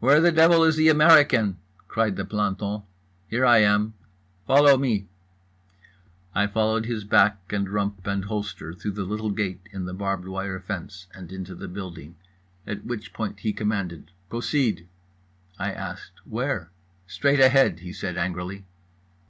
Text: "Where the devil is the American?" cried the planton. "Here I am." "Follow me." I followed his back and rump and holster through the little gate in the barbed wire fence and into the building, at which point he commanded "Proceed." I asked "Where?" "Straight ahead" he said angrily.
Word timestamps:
"Where 0.00 0.20
the 0.20 0.32
devil 0.32 0.64
is 0.64 0.74
the 0.74 0.88
American?" 0.88 1.58
cried 1.86 2.16
the 2.16 2.24
planton. 2.24 2.82
"Here 3.28 3.46
I 3.46 3.58
am." 3.58 3.94
"Follow 4.44 4.76
me." 4.76 5.06
I 6.34 6.48
followed 6.48 6.86
his 6.86 7.04
back 7.04 7.38
and 7.52 7.68
rump 7.70 8.04
and 8.08 8.24
holster 8.24 8.74
through 8.74 8.90
the 8.90 9.04
little 9.04 9.30
gate 9.30 9.60
in 9.70 9.84
the 9.84 9.94
barbed 9.94 10.26
wire 10.26 10.58
fence 10.58 11.06
and 11.14 11.30
into 11.30 11.54
the 11.54 11.68
building, 11.68 12.16
at 12.66 12.84
which 12.84 13.12
point 13.12 13.38
he 13.38 13.52
commanded 13.52 14.10
"Proceed." 14.28 14.88
I 15.60 15.70
asked 15.70 16.22
"Where?" 16.26 16.70
"Straight 17.06 17.38
ahead" 17.38 17.78
he 17.78 17.92
said 17.92 18.16
angrily. 18.16 18.64